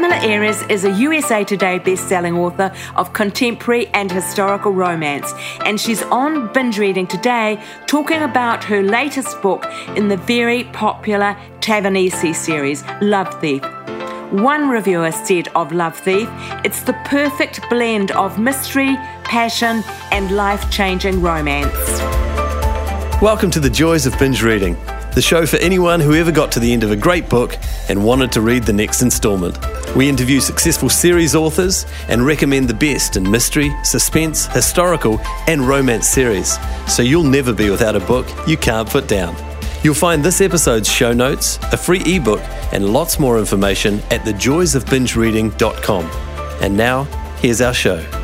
[0.00, 5.30] Pamela Aares is a USA Today best-selling author of contemporary and historical romance,
[5.66, 9.66] and she's on binge reading today talking about her latest book
[9.96, 13.62] in the very popular Tavonesi series, Love Thief.
[14.32, 16.30] One reviewer said of Love Thief,
[16.64, 22.00] it's the perfect blend of mystery, passion, and life changing romance.
[23.20, 24.78] Welcome to the Joys of Binge Reading,
[25.14, 27.58] the show for anyone who ever got to the end of a great book
[27.90, 29.58] and wanted to read the next installment.
[29.96, 35.18] We interview successful series authors and recommend the best in mystery, suspense, historical,
[35.48, 39.34] and romance series, so you'll never be without a book you can't put down.
[39.82, 46.04] You'll find this episode's show notes, a free ebook, and lots more information at thejoysofbingereading.com.
[46.62, 47.04] And now,
[47.40, 48.19] here's our show.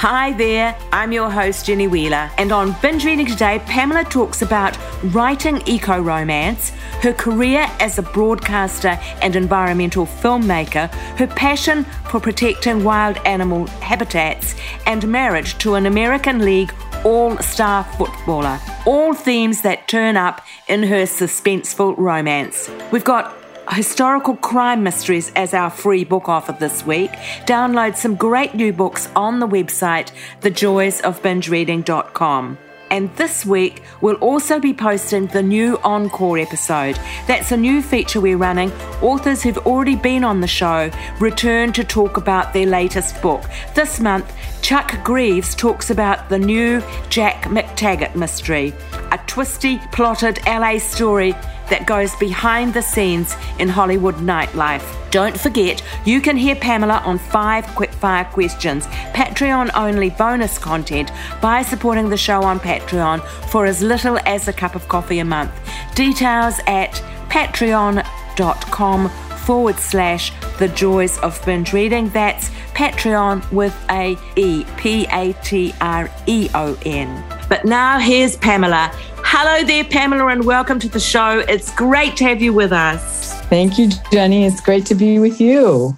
[0.00, 4.78] Hi there, I'm your host Jenny Wheeler, and on Binge Reading today, Pamela talks about
[5.12, 6.70] writing eco romance,
[7.02, 14.54] her career as a broadcaster and environmental filmmaker, her passion for protecting wild animal habitats,
[14.86, 16.72] and marriage to an American League
[17.04, 18.58] all star footballer.
[18.86, 22.70] All themes that turn up in her suspenseful romance.
[22.90, 23.36] We've got
[23.74, 27.12] historical crime mysteries as our free book offer this week.
[27.46, 32.58] Download some great new books on the website, thejoysofbingereading.com.
[32.90, 36.98] And this week, we'll also be posting the new Encore episode.
[37.28, 38.72] That's a new feature we're running.
[39.00, 40.90] Authors who've already been on the show
[41.20, 43.44] return to talk about their latest book.
[43.74, 48.72] This month, Chuck Greaves talks about the new Jack MacTaggart mystery,
[49.10, 51.32] a twisty, plotted LA story
[51.70, 54.84] that goes behind the scenes in Hollywood nightlife.
[55.10, 61.62] Don't forget, you can hear Pamela on five quickfire questions, Patreon only bonus content by
[61.62, 65.52] supporting the show on Patreon for as little as a cup of coffee a month.
[65.94, 66.92] Details at
[67.28, 69.08] patreon.com
[69.40, 72.08] forward slash the joys of binge reading.
[72.10, 77.24] That's Patreon with a E, P A T R E O N.
[77.48, 78.90] But now here's Pamela.
[79.22, 81.38] Hello there, Pamela, and welcome to the show.
[81.48, 83.40] It's great to have you with us.
[83.42, 84.44] Thank you, Jenny.
[84.44, 85.94] It's great to be with you.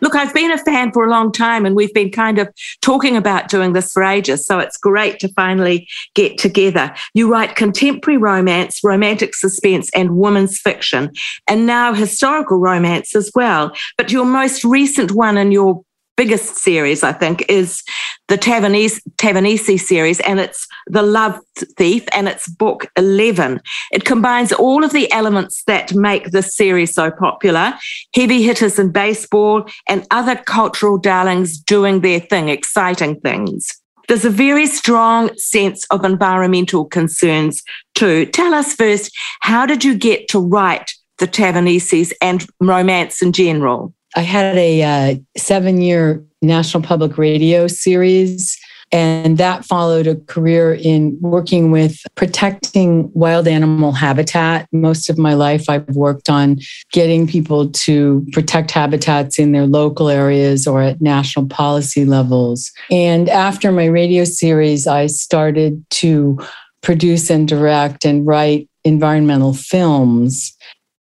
[0.00, 2.48] Look, I've been a fan for a long time and we've been kind of
[2.80, 4.46] talking about doing this for ages.
[4.46, 6.94] So it's great to finally get together.
[7.14, 11.10] You write contemporary romance, romantic suspense, and women's fiction,
[11.48, 13.72] and now historical romance as well.
[13.96, 15.82] But your most recent one in your
[16.16, 17.82] biggest series, I think, is
[18.28, 21.38] the Tavonesi, Tavonesi series, and it's The Love
[21.76, 23.60] Thief, and it's book 11.
[23.92, 27.74] It combines all of the elements that make this series so popular
[28.14, 33.68] heavy hitters in baseball and other cultural darlings doing their thing, exciting things.
[34.08, 37.62] There's a very strong sense of environmental concerns
[37.94, 38.26] too.
[38.26, 43.94] Tell us first, how did you get to write the Tavonesis and romance in general?
[44.16, 48.58] I had a uh, seven year National Public Radio series,
[48.92, 54.68] and that followed a career in working with protecting wild animal habitat.
[54.70, 56.58] Most of my life, I've worked on
[56.92, 62.70] getting people to protect habitats in their local areas or at national policy levels.
[62.90, 66.38] And after my radio series, I started to
[66.82, 70.54] produce and direct and write environmental films.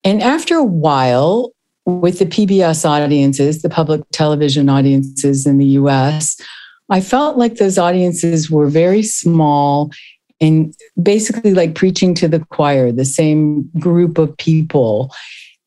[0.05, 1.51] And after a while,
[1.85, 6.39] with the PBS audiences, the public television audiences in the US,
[6.89, 9.91] I felt like those audiences were very small
[10.39, 15.13] and basically like preaching to the choir, the same group of people.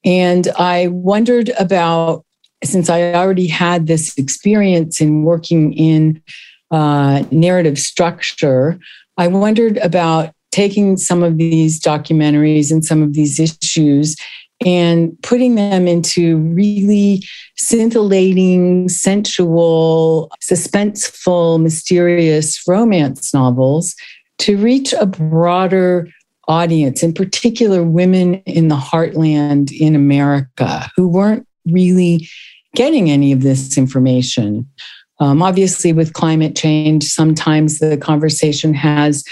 [0.05, 2.25] And I wondered about,
[2.63, 6.23] since I already had this experience in working in
[6.71, 8.79] uh, narrative structure,
[9.17, 14.17] I wondered about taking some of these documentaries and some of these issues
[14.65, 17.23] and putting them into really
[17.57, 23.95] scintillating, sensual, suspenseful, mysterious romance novels
[24.39, 26.09] to reach a broader
[26.49, 32.29] audience, in particular, women in the heartland in America who weren't really
[32.75, 34.69] getting any of this information.
[35.21, 39.25] Um, obviously, with climate change, sometimes the conversation has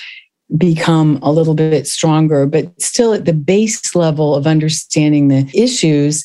[0.57, 6.23] become a little bit stronger, but still at the base level of understanding the issues,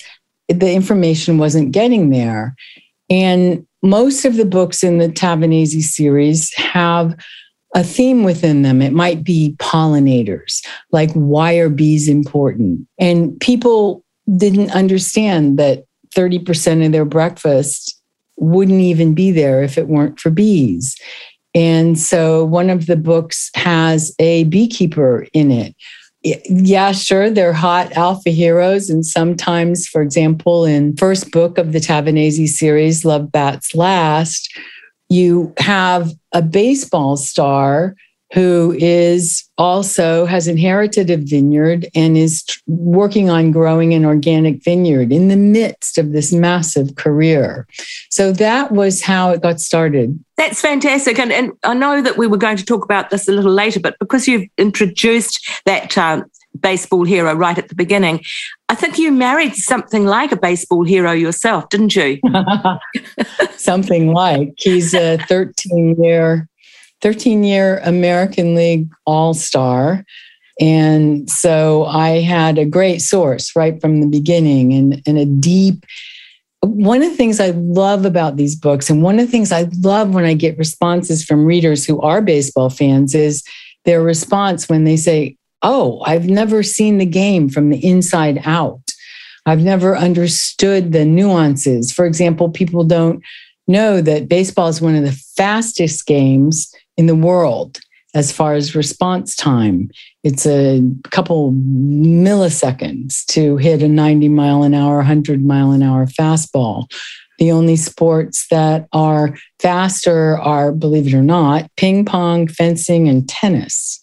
[0.50, 2.56] the information wasn't getting there.
[3.10, 7.16] And most of the books in the Tavonesi series have
[7.76, 8.82] a theme within them.
[8.82, 12.88] It might be pollinators, like why are bees important?
[12.98, 14.04] And people
[14.36, 15.86] didn't understand that
[16.16, 18.02] 30% of their breakfast
[18.38, 20.96] wouldn't even be there if it weren't for bees.
[21.58, 25.76] And so one of the books has a beekeeper in it.
[26.24, 28.92] yeah, sure, they're hot alpha heroes.
[28.92, 34.56] And sometimes, for example, in first book of the Tavonesi series, Love Bats Last,
[35.10, 37.96] you have a baseball star
[38.38, 45.12] who is also has inherited a vineyard and is working on growing an organic vineyard
[45.12, 47.66] in the midst of this massive career.
[48.12, 50.24] So that was how it got started.
[50.38, 51.18] That's fantastic.
[51.18, 53.80] And, and I know that we were going to talk about this a little later,
[53.80, 56.26] but because you've introduced that um,
[56.60, 58.24] baseball hero right at the beginning,
[58.70, 62.20] I think you married something like a baseball hero yourself, didn't you?
[63.58, 64.54] something like.
[64.58, 66.48] He's a 13 year
[67.02, 70.04] 13 year American League All Star.
[70.60, 75.86] And so I had a great source right from the beginning and, and a deep.
[76.62, 79.68] One of the things I love about these books, and one of the things I
[79.82, 83.44] love when I get responses from readers who are baseball fans, is
[83.86, 88.82] their response when they say, Oh, I've never seen the game from the inside out.
[89.46, 91.92] I've never understood the nuances.
[91.92, 93.24] For example, people don't
[93.68, 97.80] know that baseball is one of the fastest games in the world
[98.14, 99.90] as far as response time.
[100.24, 106.06] It's a couple milliseconds to hit a 90 mile an hour, 100 mile an hour
[106.06, 106.92] fastball.
[107.38, 113.30] The only sports that are faster are, believe it or not, ping pong, fencing, and
[113.30, 114.02] tennis.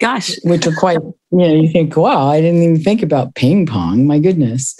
[0.00, 0.32] Gosh.
[0.44, 4.06] Which are quite, you know, you think, wow, I didn't even think about ping pong.
[4.06, 4.78] My goodness.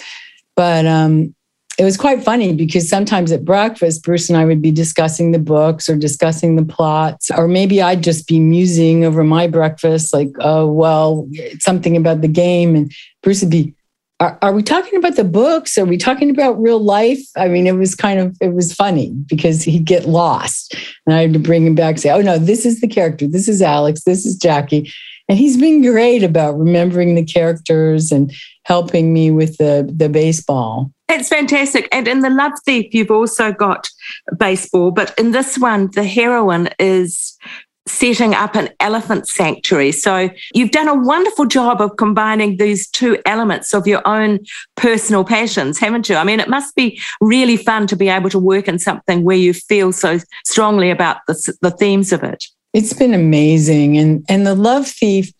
[0.54, 1.34] But um,
[1.76, 5.38] it was quite funny because sometimes at breakfast, Bruce and I would be discussing the
[5.38, 10.30] books or discussing the plots, or maybe I'd just be musing over my breakfast, like,
[10.40, 11.28] oh, well,
[11.58, 12.76] something about the game.
[12.76, 12.92] And
[13.22, 13.74] Bruce would be,
[14.20, 15.76] are, are we talking about the books?
[15.76, 17.20] Are we talking about real life?
[17.36, 20.76] I mean, it was kind of, it was funny because he'd get lost.
[21.06, 23.26] And I had to bring him back, say, oh, no, this is the character.
[23.26, 24.04] This is Alex.
[24.04, 24.92] This is Jackie.
[25.28, 28.32] And he's been great about remembering the characters and
[28.64, 30.90] helping me with the, the baseball.
[31.08, 31.88] It's fantastic.
[31.92, 33.88] And in The Love Thief, you've also got
[34.38, 37.38] baseball, but in this one, the heroine is
[37.86, 39.92] setting up an elephant sanctuary.
[39.92, 44.40] So you've done a wonderful job of combining these two elements of your own
[44.74, 46.16] personal passions, haven't you?
[46.16, 49.36] I mean, it must be really fun to be able to work in something where
[49.36, 52.44] you feel so strongly about the, the themes of it.
[52.74, 53.96] It's been amazing.
[53.96, 55.32] And, and The Love Thief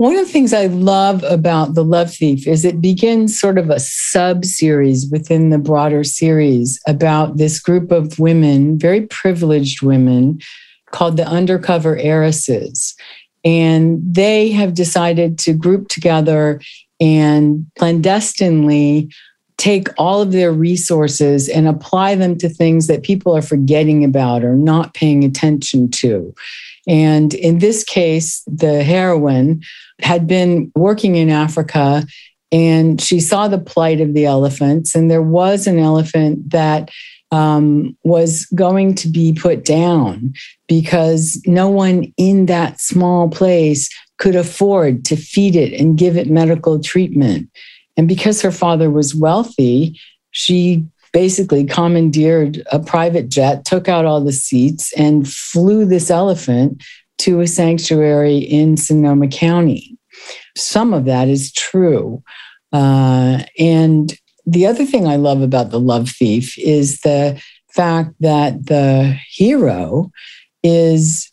[0.00, 3.68] one of the things I love about The Love Thief is it begins sort of
[3.68, 10.40] a sub series within the broader series about this group of women, very privileged women,
[10.90, 12.94] called the Undercover Heiresses.
[13.44, 16.62] And they have decided to group together
[16.98, 19.10] and clandestinely
[19.58, 24.44] take all of their resources and apply them to things that people are forgetting about
[24.44, 26.34] or not paying attention to.
[26.86, 29.62] And in this case, the heroine
[30.00, 32.04] had been working in Africa
[32.52, 34.94] and she saw the plight of the elephants.
[34.94, 36.90] And there was an elephant that
[37.30, 40.32] um, was going to be put down
[40.66, 43.88] because no one in that small place
[44.18, 47.48] could afford to feed it and give it medical treatment.
[47.96, 49.98] And because her father was wealthy,
[50.32, 56.82] she basically commandeered a private jet, took out all the seats, and flew this elephant
[57.18, 59.98] to a sanctuary in Sonoma County.
[60.56, 62.22] Some of that is true.
[62.72, 67.40] Uh, and the other thing I love about The Love Thief is the
[67.72, 70.10] fact that the hero
[70.62, 71.30] is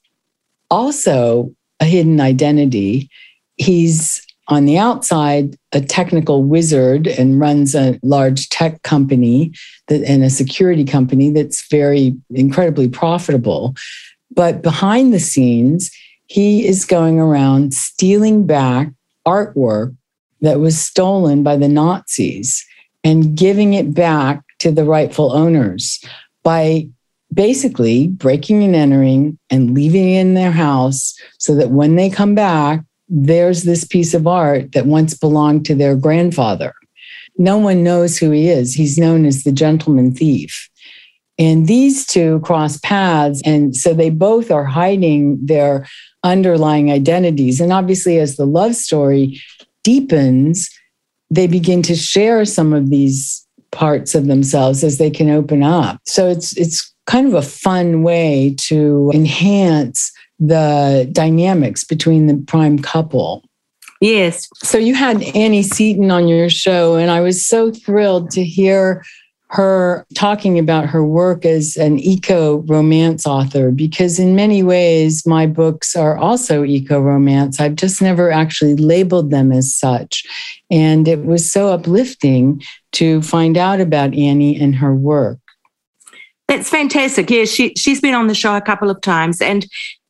[0.70, 3.10] also a hidden identity.
[3.56, 9.52] He's on the outside a technical wizard and runs a large tech company
[9.88, 13.76] that, and a security company that's very incredibly profitable.
[14.32, 15.92] But behind the scenes,
[16.28, 18.90] he is going around stealing back
[19.26, 19.96] artwork
[20.42, 22.66] that was stolen by the Nazis
[23.04, 26.04] and giving it back to the rightful owners
[26.44, 26.88] by
[27.34, 32.82] basically breaking and entering and leaving in their house so that when they come back,
[33.10, 36.74] there's this piece of art that once belonged to their grandfather.
[37.38, 38.74] No one knows who he is.
[38.74, 40.70] He's known as the gentleman thief.
[41.40, 43.42] And these two cross paths.
[43.46, 45.88] And so they both are hiding their
[46.24, 47.62] underlying identities.
[47.62, 49.40] And obviously, as the love story
[49.84, 50.70] deepens,
[51.30, 56.00] they begin to share some of these parts of themselves as they can open up.
[56.06, 62.80] So it's it's kind of a fun way to enhance the dynamics between the prime
[62.80, 63.44] couple.
[64.00, 64.48] Yes.
[64.58, 69.04] So you had Annie Seaton on your show, and I was so thrilled to hear
[69.50, 75.48] her talking about her work as an eco romance author because, in many ways, my
[75.48, 77.60] books are also eco romance.
[77.60, 80.26] I've just never actually labeled them as such.
[80.70, 82.62] And it was so uplifting
[82.94, 85.40] to find out about Annie and her work.
[86.50, 87.30] That's fantastic.
[87.30, 89.42] Yeah, she, she's been on the show a couple of times.
[89.42, 89.66] And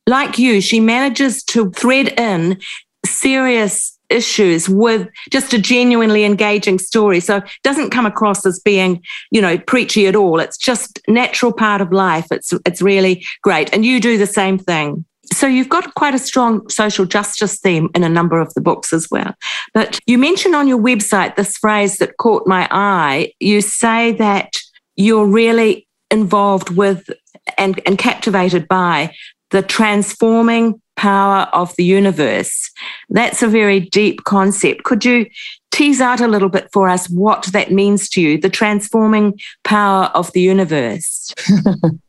[0.08, 2.58] like you, she manages to thread in
[3.04, 7.20] serious issues with just a genuinely engaging story.
[7.20, 10.40] So it doesn't come across as being, you know, preachy at all.
[10.40, 12.26] It's just natural part of life.
[12.30, 13.72] It's it's really great.
[13.72, 15.04] And you do the same thing.
[15.30, 18.94] So you've got quite a strong social justice theme in a number of the books
[18.94, 19.34] as well.
[19.74, 23.32] But you mentioned on your website this phrase that caught my eye.
[23.40, 24.56] You say that
[24.96, 27.10] you're really involved with
[27.58, 29.14] and, and captivated by
[29.50, 32.70] the transforming power of the universe.
[33.08, 34.82] That's a very deep concept.
[34.84, 35.26] Could you
[35.70, 40.06] tease out a little bit for us what that means to you, the transforming power
[40.06, 41.32] of the universe?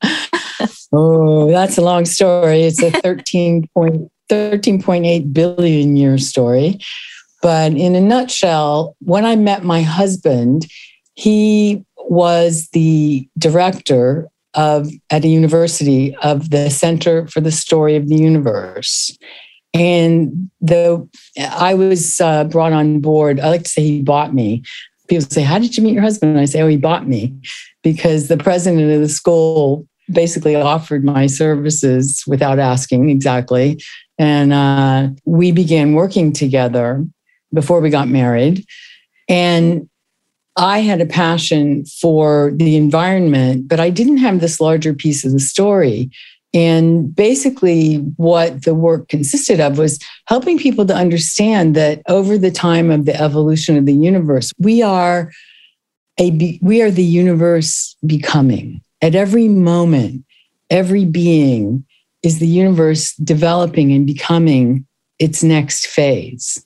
[0.92, 2.64] oh, that's a long story.
[2.64, 2.90] It's a
[4.30, 6.80] 13.8 billion year story.
[7.42, 10.66] But in a nutshell, when I met my husband,
[11.14, 18.08] he was the director of at a university of the Center for the Story of
[18.08, 19.16] the Universe.
[19.74, 23.40] And the I was uh, brought on board.
[23.40, 24.64] I like to say he bought me.
[25.08, 27.36] People say, "How did you meet your husband?" And I say, "Oh, he bought me,"
[27.84, 33.80] because the president of the school basically offered my services without asking exactly,
[34.18, 37.06] and uh, we began working together
[37.54, 38.66] before we got married.
[39.28, 39.89] And
[40.60, 45.32] I had a passion for the environment, but I didn't have this larger piece of
[45.32, 46.12] the story.
[46.54, 52.52] And basically, what the work consisted of was helping people to understand that over the
[52.52, 55.32] time of the evolution of the universe, we are
[56.20, 58.82] a we are the universe becoming.
[59.02, 60.26] At every moment,
[60.70, 61.86] every being
[62.22, 64.86] is the universe developing and becoming
[65.20, 66.66] its next phase,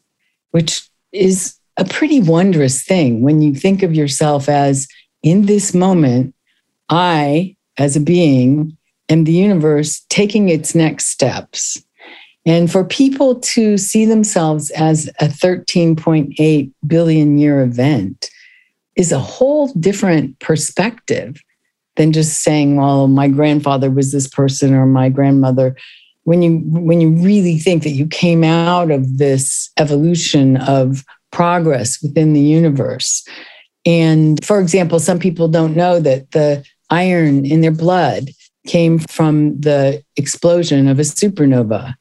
[0.51, 4.87] which is a pretty wondrous thing when you think of yourself as
[5.23, 6.35] in this moment,
[6.89, 8.77] I, as a being,
[9.09, 11.81] am the universe taking its next steps.
[12.45, 18.29] And for people to see themselves as a 13.8 billion year event
[18.95, 21.41] is a whole different perspective
[21.95, 25.75] than just saying, well, my grandfather was this person or my grandmother.
[26.25, 32.01] When you when you really think that you came out of this evolution of progress
[32.01, 33.27] within the universe.
[33.85, 38.29] And for example, some people don't know that the iron in their blood
[38.65, 41.95] came from the explosion of a supernova.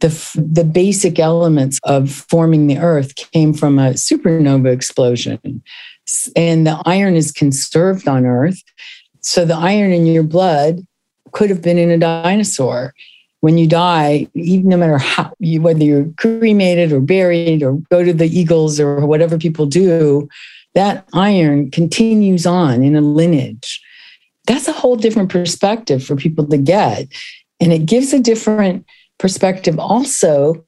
[0.00, 5.62] The, the basic elements of forming the earth came from a supernova explosion.
[6.34, 8.60] And the iron is conserved on earth.
[9.20, 10.84] So the iron in your blood
[11.30, 12.94] could have been in a dinosaur
[13.42, 18.04] when you die, even no matter how you, whether you're cremated or buried or go
[18.04, 20.28] to the Eagles or whatever people do,
[20.74, 23.82] that iron continues on in a lineage.
[24.46, 27.08] That's a whole different perspective for people to get.
[27.60, 28.86] And it gives a different
[29.18, 30.64] perspective also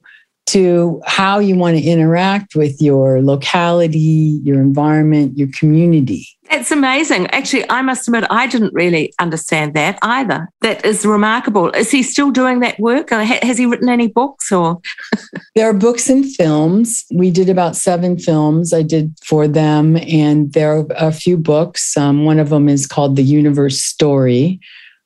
[0.47, 6.29] to how you want to interact with your locality, your environment, your community.
[6.51, 7.29] It's amazing.
[7.29, 10.49] Actually, I must admit, I didn't really understand that either.
[10.61, 11.71] That is remarkable.
[11.71, 13.11] Is he still doing that work?
[13.11, 14.81] Has he written any books or?
[15.55, 17.05] there are books and films.
[17.13, 21.97] We did about seven films I did for them, and there are a few books.
[21.97, 24.61] Um, one of them is called The Universe Story.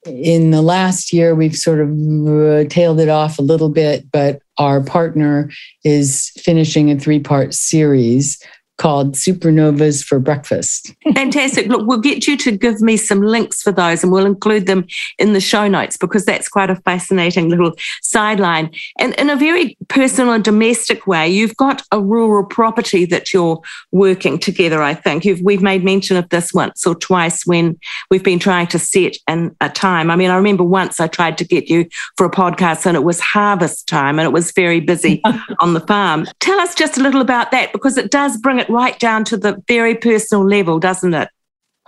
[0.09, 4.43] In the last year, we've sort of uh, tailed it off a little bit, but
[4.57, 5.51] our partner
[5.85, 8.43] is finishing a three part series
[8.79, 10.95] called Supernovas for Breakfast.
[11.15, 11.67] Fantastic.
[11.67, 14.87] Look, we'll get you to give me some links for those and we'll include them
[15.19, 18.71] in the show notes because that's quite a fascinating little sideline.
[18.99, 23.61] And in a very personal and domestic way, you've got a rural property that you're
[23.91, 25.25] working together, I think.
[25.25, 27.79] You've, we've made mention of this once or twice when
[28.11, 30.11] we've been trying to set in a time.
[30.11, 33.03] I mean, I remember once I tried to get you for a podcast and it
[33.03, 35.21] was harvest time and it was very busy
[35.61, 36.27] on the farm.
[36.39, 39.37] Tell us just a little about that because it does bring it right down to
[39.37, 41.29] the very personal level, doesn't it?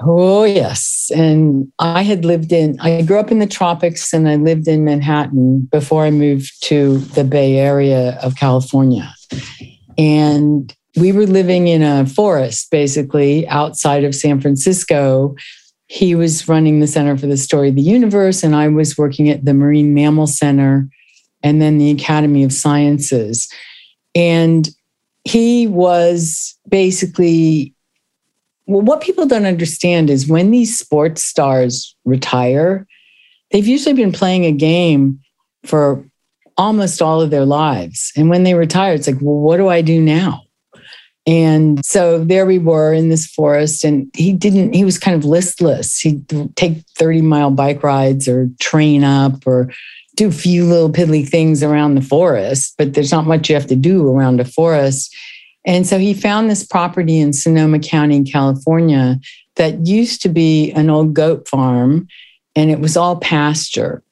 [0.02, 1.10] Oh, yes.
[1.14, 4.84] And I had lived in, I grew up in the tropics and I lived in
[4.84, 9.12] Manhattan before I moved to the Bay Area of California.
[9.99, 15.37] And we were living in a forest, basically outside of San Francisco.
[15.87, 19.28] He was running the Center for the Story of the Universe, and I was working
[19.28, 20.88] at the Marine Mammal Center
[21.42, 23.49] and then the Academy of Sciences.
[24.14, 24.68] And
[25.24, 27.74] he was basically
[28.66, 32.86] well, what people don't understand is when these sports stars retire,
[33.50, 35.18] they've usually been playing a game
[35.64, 36.04] for
[36.56, 38.12] almost all of their lives.
[38.16, 40.42] And when they retire, it's like, well, what do I do now?
[41.26, 45.24] And so there we were in this forest, and he didn't, he was kind of
[45.24, 45.98] listless.
[45.98, 49.72] He'd take 30 mile bike rides or train up or
[50.20, 53.66] do a few little piddly things around the forest, but there's not much you have
[53.66, 55.16] to do around a forest.
[55.64, 59.18] And so he found this property in Sonoma County, California,
[59.56, 62.06] that used to be an old goat farm,
[62.54, 64.02] and it was all pasture.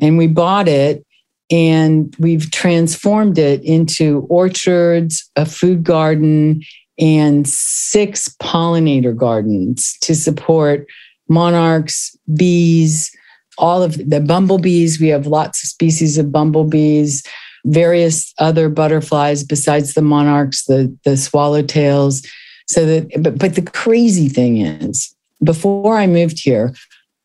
[0.00, 1.04] And we bought it
[1.50, 6.62] and we've transformed it into orchards, a food garden,
[7.00, 10.86] and six pollinator gardens to support
[11.28, 13.10] monarchs, bees,
[13.58, 15.00] all of the bumblebees.
[15.00, 17.22] We have lots of species of bumblebees,
[17.66, 22.26] various other butterflies besides the monarchs, the, the swallowtails.
[22.66, 26.72] So that, but, but the crazy thing is, before I moved here,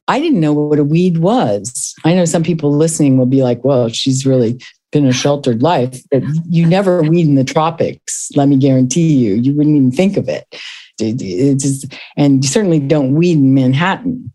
[0.08, 1.94] I didn't know what a weed was.
[2.04, 4.60] I know some people listening will be like, well, she's really
[4.92, 8.30] been a sheltered life, but you never weed in the tropics.
[8.36, 10.46] Let me guarantee you, you wouldn't even think of it.
[11.00, 14.32] it just, and you certainly don't weed in Manhattan.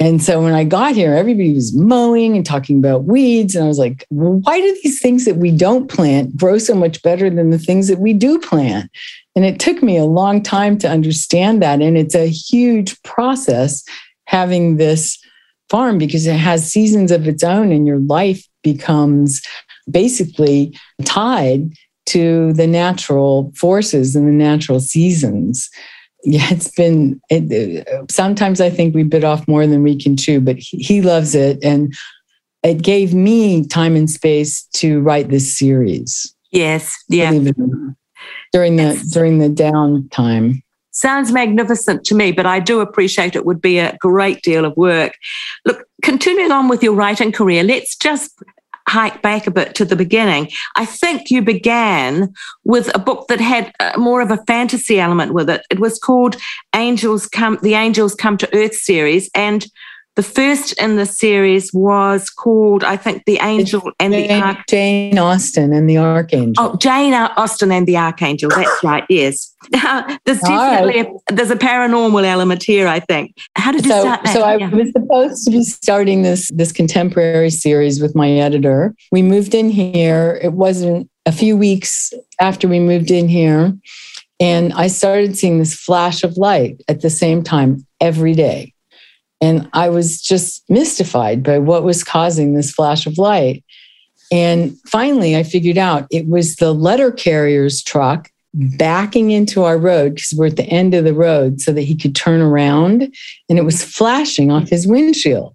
[0.00, 3.56] And so when I got here, everybody was mowing and talking about weeds.
[3.56, 6.74] And I was like, well, why do these things that we don't plant grow so
[6.74, 8.90] much better than the things that we do plant?
[9.34, 11.82] And it took me a long time to understand that.
[11.82, 13.82] And it's a huge process
[14.26, 15.18] having this
[15.68, 19.42] farm because it has seasons of its own and your life becomes
[19.90, 21.72] basically tied
[22.06, 25.68] to the natural forces and the natural seasons
[26.24, 27.20] yeah, it's been.
[27.30, 31.02] It, sometimes I think we bit off more than we can chew, but he, he
[31.02, 31.92] loves it, and
[32.62, 36.34] it gave me time and space to write this series.
[36.50, 37.30] Yes, yeah.
[38.52, 39.10] During the yes.
[39.10, 40.62] during the downtime.
[40.90, 44.76] Sounds magnificent to me, but I do appreciate it would be a great deal of
[44.76, 45.12] work.
[45.64, 48.42] Look, continuing on with your writing career, let's just
[48.88, 52.32] hike back a bit to the beginning, I think you began
[52.64, 55.64] with a book that had uh, more of a fantasy element with it.
[55.70, 56.36] It was called
[56.74, 59.30] Angels Come, the Angels Come to Earth series.
[59.34, 59.66] And
[60.18, 64.64] the first in the series was called, I think, The Angel and Jane, the Archangel.
[64.68, 66.54] Jane Austen and the Archangel.
[66.58, 68.50] Oh, Jane Austen and the Archangel.
[68.50, 69.04] That's right.
[69.08, 69.54] Yes.
[69.70, 71.12] there's definitely right.
[71.30, 72.88] a, there's a paranormal element here.
[72.88, 73.36] I think.
[73.54, 74.34] How did you so, start that?
[74.34, 74.70] So I yeah.
[74.70, 78.96] was supposed to be starting this this contemporary series with my editor.
[79.12, 80.40] We moved in here.
[80.42, 83.72] It wasn't a few weeks after we moved in here.
[84.40, 88.74] And I started seeing this flash of light at the same time every day.
[89.40, 93.64] And I was just mystified by what was causing this flash of light.
[94.32, 100.16] And finally, I figured out it was the letter carrier's truck backing into our road
[100.16, 103.14] because we're at the end of the road so that he could turn around.
[103.48, 105.54] And it was flashing off his windshield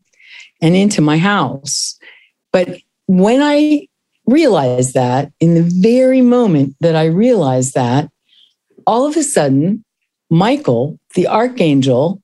[0.62, 2.00] and into my house.
[2.52, 3.88] But when I
[4.26, 8.10] realized that, in the very moment that I realized that,
[8.88, 9.84] all of a sudden,
[10.30, 12.22] Michael, the archangel,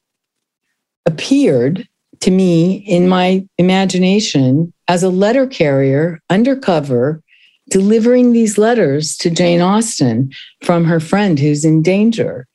[1.10, 1.88] appeared
[2.22, 7.22] to me in my imagination as a letter carrier undercover
[7.70, 10.32] delivering these letters to Jane Austen
[10.64, 12.48] from her friend who's in danger.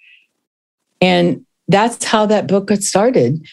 [1.01, 3.45] And that's how that book got started.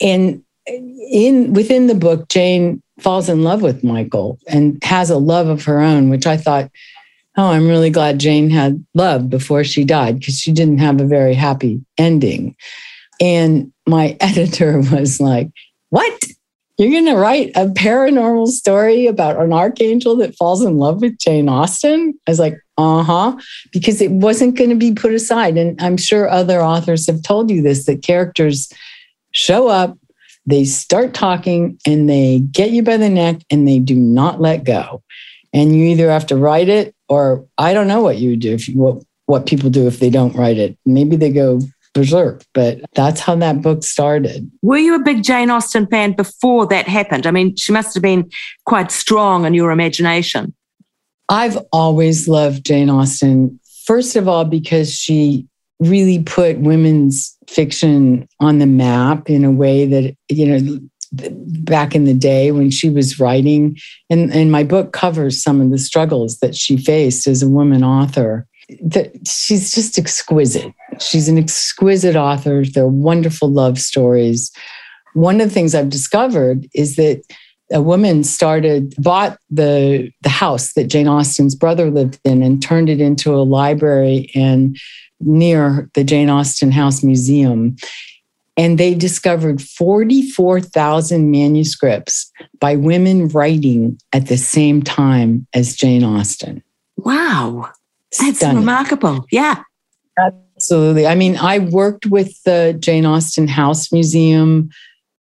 [0.00, 5.48] And in within the book, Jane falls in love with Michael and has a love
[5.48, 6.70] of her own, which I thought,
[7.36, 11.06] oh, I'm really glad Jane had love before she died because she didn't have a
[11.06, 12.56] very happy ending.
[13.20, 15.50] And my editor was like,
[15.90, 16.24] What?
[16.78, 21.18] You're going to write a paranormal story about an archangel that falls in love with
[21.18, 22.14] Jane Austen?
[22.24, 23.36] I was like, uh huh,
[23.72, 25.58] because it wasn't going to be put aside.
[25.58, 28.72] And I'm sure other authors have told you this that characters
[29.32, 29.98] show up,
[30.46, 34.62] they start talking, and they get you by the neck and they do not let
[34.62, 35.02] go.
[35.52, 38.68] And you either have to write it or I don't know what you do if
[38.68, 40.78] you, what, what people do if they don't write it.
[40.86, 41.60] Maybe they go
[41.94, 42.44] berserk.
[42.54, 44.50] But that's how that book started.
[44.62, 47.26] Were you a big Jane Austen fan before that happened?
[47.26, 48.30] I mean, she must have been
[48.66, 50.54] quite strong in your imagination.
[51.28, 53.60] I've always loved Jane Austen.
[53.84, 55.46] First of all, because she
[55.80, 60.78] really put women's fiction on the map in a way that, you know,
[61.12, 63.76] back in the day when she was writing
[64.10, 67.82] and, and my book covers some of the struggles that she faced as a woman
[67.82, 68.46] author
[68.82, 70.72] that she's just exquisite.
[71.00, 72.64] She's an exquisite author.
[72.64, 74.50] They're wonderful love stories.
[75.14, 77.22] One of the things I've discovered is that
[77.70, 82.88] a woman started bought the the house that Jane Austen's brother lived in and turned
[82.88, 84.78] it into a library and
[85.20, 87.76] near the Jane Austen House Museum.
[88.56, 96.62] And they discovered 44,000 manuscripts by women writing at the same time as Jane Austen.
[96.96, 97.70] Wow.
[98.18, 98.58] That's Stunning.
[98.58, 99.26] remarkable.
[99.30, 99.62] Yeah.
[100.58, 101.06] Absolutely.
[101.06, 104.70] I mean, I worked with the Jane Austen House Museum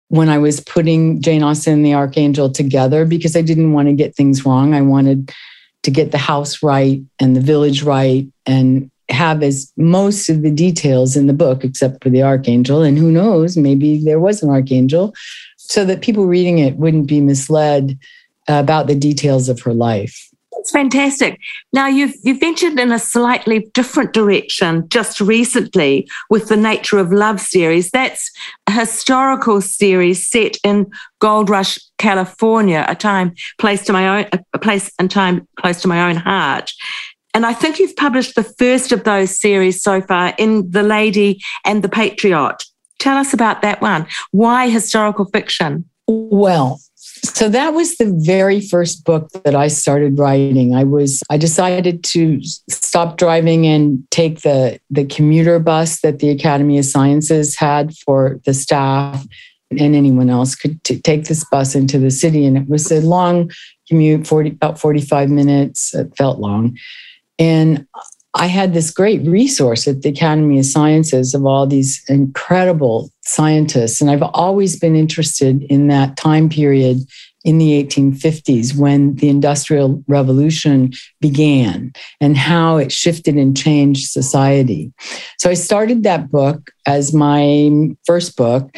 [0.09, 3.95] when I was putting Jane Austen and the Archangel together because I didn't want to
[3.95, 4.75] get things wrong.
[4.75, 5.33] I wanted
[5.85, 10.51] to get the house right and the village right and have as most of the
[10.51, 14.51] details in the book except for the archangel and who knows maybe there was an
[14.51, 15.13] archangel
[15.57, 17.99] so that people reading it wouldn't be misled
[18.47, 21.39] about the details of her life it's fantastic.
[21.73, 27.13] Now you've you've ventured in a slightly different direction just recently with the Nature of
[27.13, 27.91] Love series.
[27.91, 28.31] That's
[28.67, 34.59] a historical series set in Gold Rush, California, a time place to my own a
[34.59, 36.73] place and time close to my own heart.
[37.33, 41.41] And I think you've published the first of those series so far in The Lady
[41.65, 42.57] and the Patriot.
[42.99, 44.07] Tell us about that one.
[44.33, 45.89] Why historical fiction?
[46.09, 46.81] Well,
[47.23, 50.75] so that was the very first book that I started writing.
[50.75, 56.31] I was I decided to stop driving and take the the commuter bus that the
[56.31, 59.27] Academy of Sciences had for the staff
[59.71, 62.45] and anyone else could t- take this bus into the city.
[62.45, 63.51] And it was a long
[63.89, 65.95] commute 40 about 45 minutes.
[65.95, 66.77] It felt long.
[67.39, 67.87] And
[68.35, 74.01] I had this great resource at the Academy of Sciences of all these incredible scientists.
[74.01, 76.99] And I've always been interested in that time period
[77.45, 84.93] in the 1850s when the Industrial Revolution began and how it shifted and changed society.
[85.39, 88.71] So I started that book as my first book.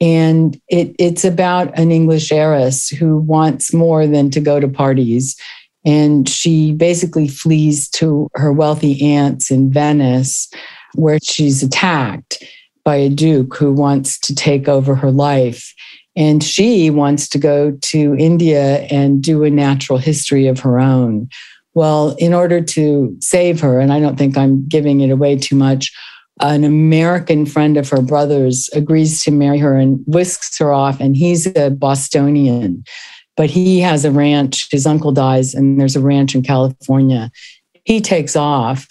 [0.00, 5.36] And it, it's about an English heiress who wants more than to go to parties
[5.86, 10.50] and she basically flees to her wealthy aunts in Venice,
[10.94, 12.42] where she's attacked
[12.84, 15.72] by a duke who wants to take over her life.
[16.16, 21.28] And she wants to go to India and do a natural history of her own.
[21.74, 25.56] Well, in order to save her, and I don't think I'm giving it away too
[25.56, 25.92] much,
[26.40, 31.16] an American friend of her brother's agrees to marry her and whisks her off, and
[31.16, 32.82] he's a Bostonian
[33.36, 34.68] but he has a ranch.
[34.70, 37.30] His uncle dies, and there's a ranch in California.
[37.84, 38.88] He takes off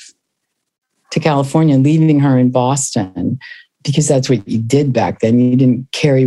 [1.11, 3.39] to California, leaving her in Boston
[3.83, 5.39] because that's what you did back then.
[5.39, 6.25] You didn't carry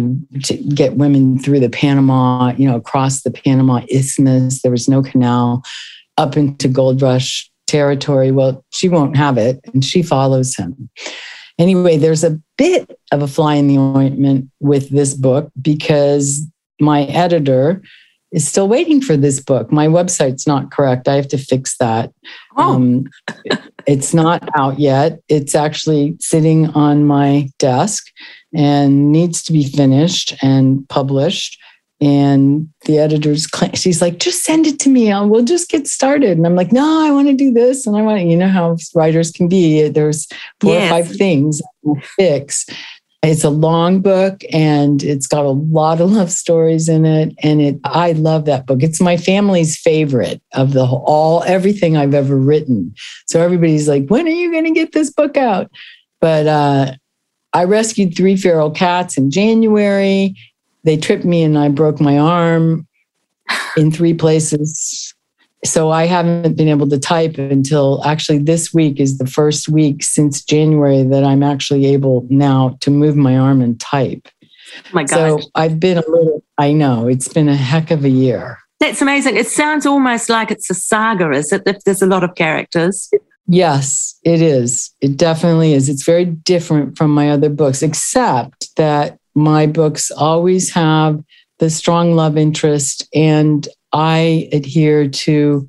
[0.74, 4.62] get women through the Panama, you know, across the Panama Isthmus.
[4.62, 5.62] There was no canal
[6.16, 8.30] up into Gold Rush territory.
[8.30, 10.88] Well, she won't have it, and she follows him.
[11.58, 16.46] Anyway, there's a bit of a fly in the ointment with this book because
[16.80, 17.82] my editor
[18.32, 19.72] is still waiting for this book.
[19.72, 21.08] My website's not correct.
[21.08, 22.12] I have to fix that.
[22.56, 22.74] Oh.
[22.74, 23.04] Um,
[23.86, 25.20] it's not out yet.
[25.28, 28.06] It's actually sitting on my desk
[28.54, 31.58] and needs to be finished and published.
[32.00, 35.10] And the editor's, she's like, just send it to me.
[35.10, 36.36] I'll, we'll just get started.
[36.36, 37.86] And I'm like, no, I want to do this.
[37.86, 39.88] And I want, you know how writers can be.
[39.88, 40.28] There's
[40.60, 40.92] four yes.
[40.92, 41.60] or five things
[42.16, 42.66] fix.
[43.22, 47.34] It's a long book and it's got a lot of love stories in it.
[47.42, 48.82] And it, I love that book.
[48.82, 52.94] It's my family's favorite of the whole, all, everything I've ever written.
[53.26, 55.70] So everybody's like, when are you going to get this book out?
[56.20, 56.94] But uh,
[57.52, 60.36] I rescued three feral cats in January.
[60.84, 62.86] They tripped me and I broke my arm
[63.76, 65.14] in three places
[65.64, 70.02] so I haven't been able to type until actually this week is the first week
[70.02, 74.28] since January that I'm actually able now to move my arm and type.
[74.44, 75.42] Oh my God.
[75.42, 78.58] So I've been a little, I know, it's been a heck of a year.
[78.80, 79.36] That's amazing.
[79.36, 81.62] It sounds almost like it's a saga, is it?
[81.66, 83.10] If there's a lot of characters.
[83.48, 84.94] Yes, it is.
[85.00, 85.88] It definitely is.
[85.88, 91.22] It's very different from my other books, except that my books always have
[91.58, 95.68] the strong love interest and I adhere to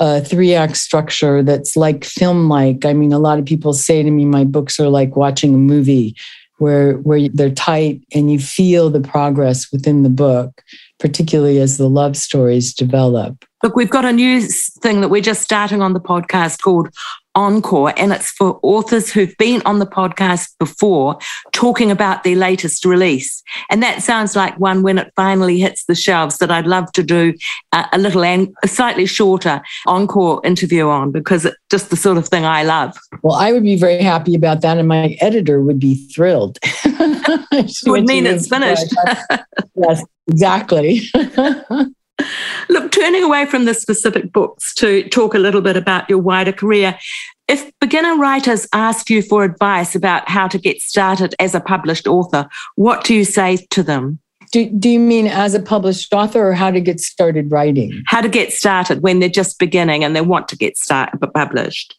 [0.00, 2.84] a three act structure that's like film like.
[2.84, 5.58] I mean, a lot of people say to me, my books are like watching a
[5.58, 6.16] movie
[6.58, 10.62] where, where they're tight and you feel the progress within the book,
[10.98, 13.44] particularly as the love stories develop.
[13.62, 14.40] Look, we've got a new
[14.82, 16.88] thing that we're just starting on the podcast called
[17.36, 21.18] Encore, and it's for authors who've been on the podcast before
[21.52, 23.42] talking about their latest release.
[23.70, 27.02] And that sounds like one when it finally hits the shelves that I'd love to
[27.02, 27.34] do
[27.72, 32.16] a, a little and a slightly shorter Encore interview on because it's just the sort
[32.16, 32.96] of thing I love.
[33.22, 36.58] Well, I would be very happy about that, and my editor would be thrilled.
[37.86, 38.94] would mean it's finished.
[39.74, 41.02] yes, exactly.
[43.06, 46.98] Turning away from the specific books to talk a little bit about your wider career,
[47.46, 52.08] if beginner writers ask you for advice about how to get started as a published
[52.08, 54.18] author, what do you say to them?
[54.50, 58.02] Do, do you mean as a published author or how to get started writing?
[58.08, 61.96] How to get started when they're just beginning and they want to get started published?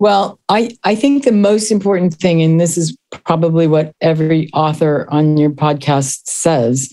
[0.00, 5.06] Well, I, I think the most important thing, and this is probably what every author
[5.08, 6.92] on your podcast says,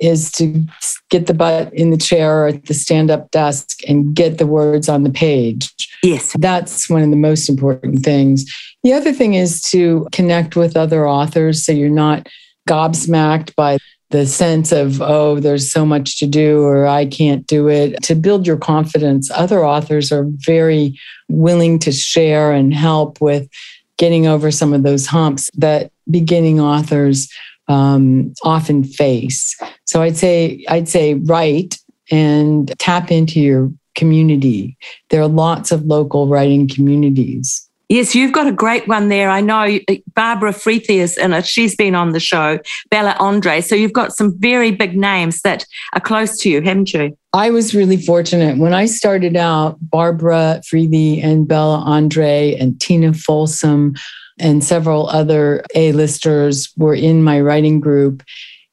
[0.00, 0.64] is to
[1.10, 4.46] get the butt in the chair or at the stand up desk and get the
[4.46, 5.70] words on the page.
[6.02, 6.34] Yes.
[6.38, 8.44] That's one of the most important things.
[8.82, 12.28] The other thing is to connect with other authors so you're not
[12.68, 13.78] gobsmacked by
[14.10, 18.02] the sense of, oh, there's so much to do or I can't do it.
[18.04, 23.48] To build your confidence, other authors are very willing to share and help with
[23.96, 27.28] getting over some of those humps that beginning authors
[27.68, 29.56] um, often face.
[29.84, 31.78] So I'd say I'd say write
[32.10, 34.76] and tap into your community.
[35.10, 37.68] There are lots of local writing communities.
[37.92, 39.28] Yes, you've got a great one there.
[39.28, 39.78] I know
[40.14, 41.46] Barbara Freethy in it.
[41.46, 43.60] She's been on the show, Bella Andre.
[43.60, 47.14] So you've got some very big names that are close to you, haven't you?
[47.34, 48.56] I was really fortunate.
[48.56, 53.94] When I started out, Barbara Freethy and Bella Andre and Tina Folsom
[54.42, 58.22] and several other A-listers were in my writing group.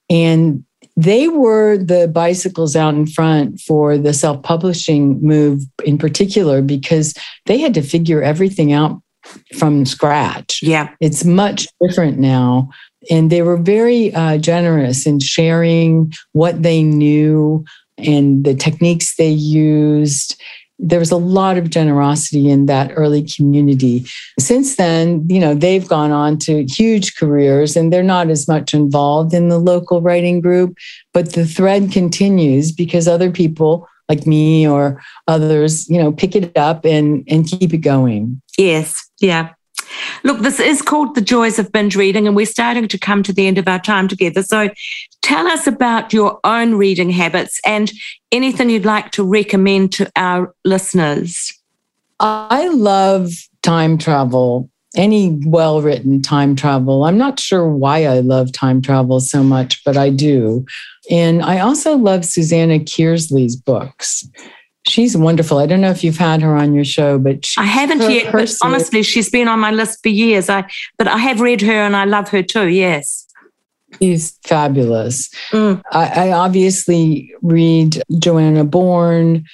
[0.10, 0.65] And
[0.97, 7.13] they were the bicycles out in front for the self publishing move in particular because
[7.45, 9.01] they had to figure everything out
[9.58, 10.60] from scratch.
[10.62, 10.89] Yeah.
[10.99, 12.69] It's much different now.
[13.10, 17.63] And they were very uh, generous in sharing what they knew
[17.97, 20.41] and the techniques they used
[20.79, 24.05] there was a lot of generosity in that early community.
[24.39, 28.73] Since then, you know, they've gone on to huge careers and they're not as much
[28.73, 30.77] involved in the local writing group,
[31.13, 36.57] but the thread continues because other people like me or others, you know, pick it
[36.57, 38.41] up and and keep it going.
[38.57, 39.09] Yes.
[39.19, 39.53] Yeah.
[40.23, 43.34] Look, this is called The Joys of Binge Reading, and we're starting to come to
[43.34, 44.43] the end of our time together.
[44.43, 44.69] So
[45.21, 47.91] tell us about your own reading habits and
[48.32, 51.54] anything you'd like to recommend to our listeners.
[52.19, 57.06] I love time travel, any well written time travel.
[57.06, 60.65] I'm not sure why I love time travel so much, but I do.
[61.10, 64.28] And I also love Susanna Kearsley's books
[64.87, 65.57] she's wonderful.
[65.57, 68.31] I don't know if you've had her on your show, but I haven't her, yet.
[68.31, 70.49] but honestly, she's been on my list for years.
[70.49, 72.67] I but I have read her and I love her too.
[72.67, 73.25] Yes.
[73.99, 75.29] She's fabulous.
[75.51, 75.81] Mm.
[75.91, 79.45] I, I obviously read Joanna Bourne.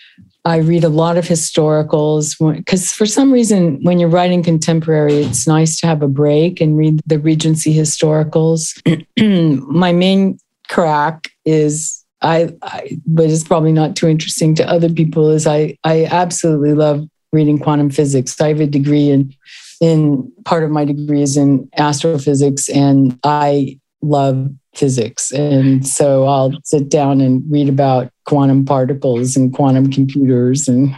[0.43, 5.47] I read a lot of historicals because for some reason, when you're writing contemporary, it's
[5.47, 8.75] nice to have a break and read the Regency historicals.
[9.67, 15.29] My main crack is I, I, but it's probably not too interesting to other people,
[15.29, 18.39] is I, I absolutely love reading quantum physics.
[18.41, 19.33] I have a degree in,
[19.79, 25.31] in part of my degree is in astrophysics, and I love physics.
[25.31, 30.89] And so I'll sit down and read about quantum particles and quantum computers and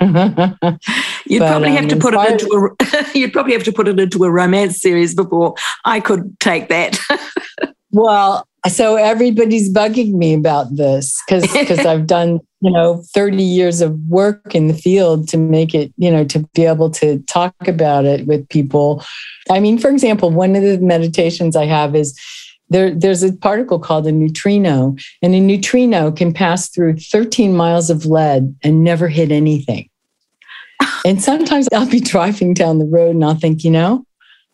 [1.25, 3.87] you'd but, probably have um, to put it into a you'd probably have to put
[3.87, 6.97] it into a romance series before I could take that.
[7.91, 13.81] well, so everybody's bugging me about this because because I've done you know 30 years
[13.81, 17.55] of work in the field to make it you know to be able to talk
[17.67, 19.03] about it with people.
[19.49, 22.17] I mean, for example, one of the meditations I have is
[22.69, 27.89] there, there's a particle called a neutrino, and a neutrino can pass through 13 miles
[27.89, 29.89] of lead and never hit anything.
[31.05, 34.05] and sometimes I'll be driving down the road and I'll think, you know,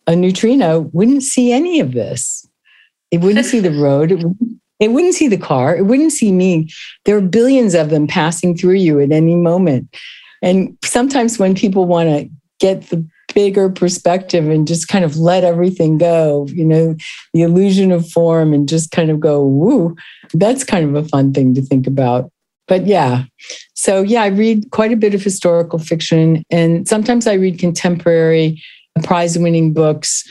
[0.06, 2.43] a neutrino wouldn't see any of this.
[3.14, 4.10] It wouldn't see the road.
[4.10, 5.76] It wouldn't, it wouldn't see the car.
[5.76, 6.68] It wouldn't see me.
[7.04, 9.94] There are billions of them passing through you at any moment.
[10.42, 12.28] And sometimes when people want to
[12.60, 16.96] get the bigger perspective and just kind of let everything go, you know,
[17.32, 19.96] the illusion of form and just kind of go, woo,
[20.34, 22.30] that's kind of a fun thing to think about.
[22.66, 23.24] But yeah,
[23.74, 28.62] so yeah, I read quite a bit of historical fiction and sometimes I read contemporary
[29.02, 30.24] prize winning books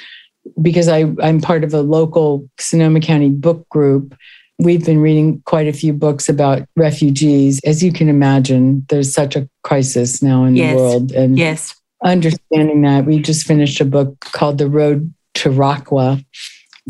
[0.61, 4.15] because I, I'm part of a local Sonoma County book group,
[4.59, 7.59] we've been reading quite a few books about refugees.
[7.65, 10.71] As you can imagine, there's such a crisis now in yes.
[10.71, 11.11] the world.
[11.11, 11.75] And yes.
[12.03, 16.23] understanding that, we just finished a book called The Road to Raqqa,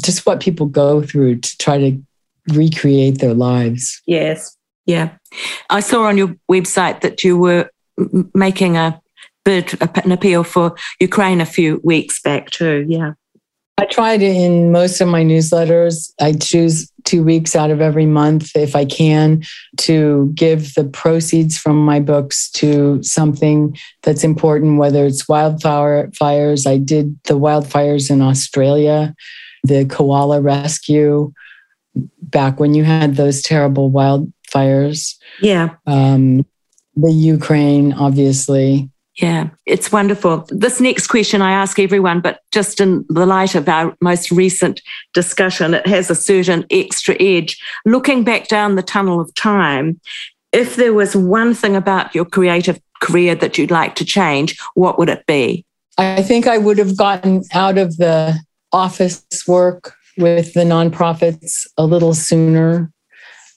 [0.04, 2.04] just what people go through to try to
[2.50, 4.02] recreate their lives.
[4.06, 4.58] Yes.
[4.86, 5.12] Yeah.
[5.70, 7.70] I saw on your website that you were
[8.34, 9.00] making a
[9.46, 12.86] bid, an appeal for Ukraine a few weeks back too.
[12.88, 13.14] Yeah.
[13.78, 18.06] I try to, in most of my newsletters, I choose two weeks out of every
[18.06, 19.44] month, if I can,
[19.78, 26.68] to give the proceeds from my books to something that's important, whether it's wildfire fires.
[26.68, 29.16] I did the wildfires in Australia,
[29.64, 31.34] the koala rescue,
[31.96, 35.16] back when you had those terrible wildfires.
[35.42, 35.76] Yeah.
[35.88, 36.46] Um,
[36.96, 38.90] the Ukraine, obviously.
[39.18, 40.48] Yeah, it's wonderful.
[40.50, 44.82] This next question I ask everyone, but just in the light of our most recent
[45.14, 47.62] discussion, it has a certain extra edge.
[47.86, 50.00] Looking back down the tunnel of time,
[50.52, 54.98] if there was one thing about your creative career that you'd like to change, what
[54.98, 55.64] would it be?
[55.98, 58.40] I think I would have gotten out of the
[58.72, 62.92] office work with the nonprofits a little sooner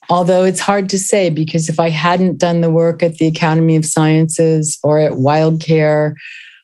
[0.09, 3.75] although it's hard to say because if I hadn't done the work at the Academy
[3.75, 6.15] of Sciences or at WildCare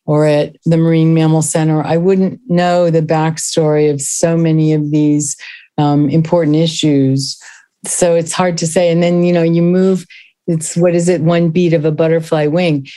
[0.06, 4.92] or at the Marine Mammal Center, I wouldn't know the backstory of so many of
[4.92, 5.36] these
[5.78, 7.38] um, important issues.
[7.86, 8.92] So it's hard to say.
[8.92, 10.06] And then, you know, you move,
[10.48, 12.88] it's what is it, one beat of a butterfly wing.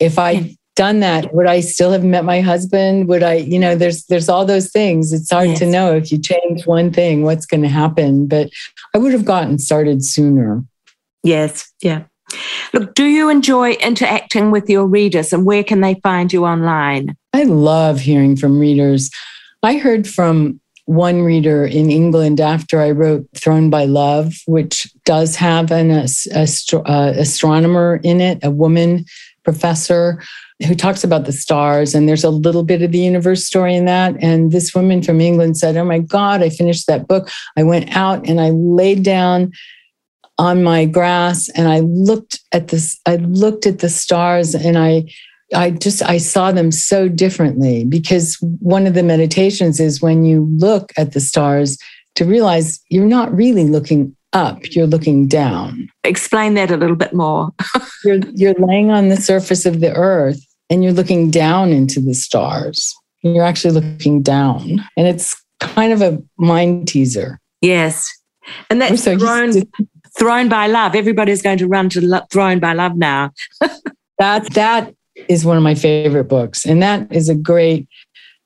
[0.00, 3.08] If I done that would i still have met my husband?
[3.08, 5.12] Would i you know there's there's all those things.
[5.12, 5.58] It's hard yes.
[5.60, 8.50] to know if you change one thing what's going to happen but
[8.94, 10.64] i would have gotten started sooner.
[11.22, 12.04] Yes yeah.
[12.72, 17.16] Look do you enjoy interacting with your readers and where can they find you online?
[17.32, 19.10] I love hearing from readers.
[19.62, 25.36] I heard from one reader in England after I wrote Thrown by Love, which does
[25.36, 29.04] have an astro- uh, astronomer in it, a woman
[29.44, 30.22] professor
[30.66, 33.84] who talks about the stars, and there's a little bit of the universe story in
[33.86, 34.14] that.
[34.22, 37.28] And this woman from England said, Oh my God, I finished that book.
[37.56, 39.52] I went out and I laid down
[40.38, 45.04] on my grass and I looked at this, I looked at the stars and I
[45.54, 50.48] I just I saw them so differently because one of the meditations is when you
[50.56, 51.78] look at the stars
[52.14, 55.88] to realize you're not really looking up, you're looking down.
[56.04, 57.50] Explain that a little bit more.
[58.04, 62.14] you're you're laying on the surface of the earth and you're looking down into the
[62.14, 62.94] stars.
[63.22, 64.82] You're actually looking down.
[64.96, 67.38] And it's kind of a mind teaser.
[67.60, 68.10] Yes.
[68.70, 69.66] And that's so thrown, to,
[70.18, 70.94] thrown by love.
[70.94, 73.30] Everybody's going to run to lo- Thrown by Love now.
[74.18, 74.94] that that
[75.28, 76.64] is one of my favorite books.
[76.64, 77.86] And that is a great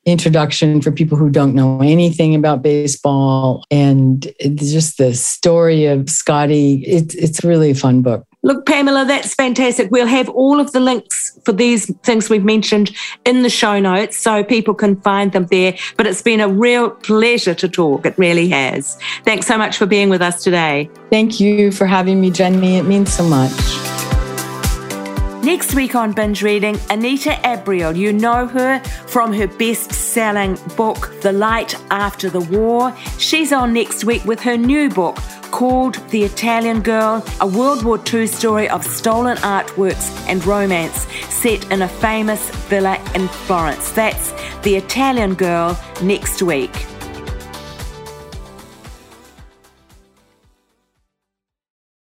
[0.07, 3.65] introduction for people who don't know anything about baseball.
[3.71, 6.85] And it's just the story of Scotty.
[6.87, 8.25] It's, it's really a fun book.
[8.43, 9.91] Look, Pamela, that's fantastic.
[9.91, 14.17] We'll have all of the links for these things we've mentioned in the show notes
[14.17, 15.77] so people can find them there.
[15.97, 18.07] But it's been a real pleasure to talk.
[18.07, 18.97] It really has.
[19.25, 20.89] Thanks so much for being with us today.
[21.11, 22.77] Thank you for having me, Jenny.
[22.77, 23.96] It means so much.
[25.47, 27.97] Next week on Binge Reading, Anita Abriel.
[27.97, 32.93] You know her from her best selling book, The Light After the War.
[33.19, 35.15] She's on next week with her new book,
[35.53, 41.71] called The Italian Girl, a World War II story of stolen artworks and romance set
[41.71, 43.93] in a famous villa in Florence.
[43.93, 44.33] That's
[44.63, 46.73] The Italian Girl next week.